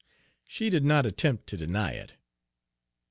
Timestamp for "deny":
1.57-1.91